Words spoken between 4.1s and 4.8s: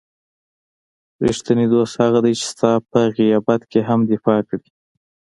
دفاع کړي.